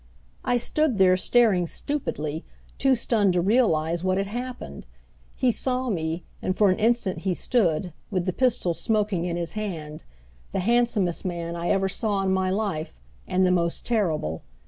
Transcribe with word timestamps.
I 0.43 0.57
stood 0.57 0.97
there, 0.97 1.15
staring 1.15 1.67
stupidly, 1.67 2.43
too 2.79 2.95
stunned 2.95 3.33
to 3.33 3.41
realize 3.41 4.03
what 4.03 4.17
had 4.17 4.25
happened. 4.25 4.87
He 5.37 5.51
saw 5.51 5.91
me, 5.91 6.23
and 6.41 6.57
for 6.57 6.71
an 6.71 6.79
instant 6.79 7.19
he 7.19 7.35
stood, 7.35 7.93
with 8.09 8.25
the 8.25 8.33
pistol 8.33 8.73
smoking 8.73 9.25
in 9.25 9.35
his 9.37 9.51
hand 9.51 10.03
the 10.53 10.59
handsomest 10.61 11.23
man 11.23 11.55
I 11.55 11.69
ever 11.69 11.87
saw 11.87 12.23
in 12.23 12.31
my 12.33 12.49
life, 12.49 12.97
and 13.27 13.45
the 13.45 13.51
most 13.51 13.85
terrible. 13.85 14.41